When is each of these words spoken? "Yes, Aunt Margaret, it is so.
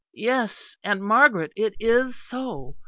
"Yes, 0.15 0.77
Aunt 0.83 1.01
Margaret, 1.01 1.51
it 1.55 1.75
is 1.79 2.15
so. 2.27 2.75